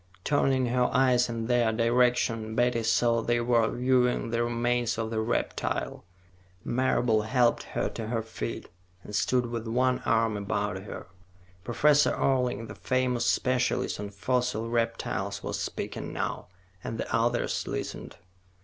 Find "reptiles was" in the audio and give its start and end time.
14.71-15.59